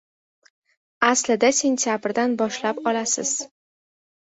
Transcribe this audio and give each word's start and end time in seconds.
aslida 1.09 1.51
sentyabrdan 1.59 2.35
boshlab 2.41 2.83
olasiz. 2.95 3.37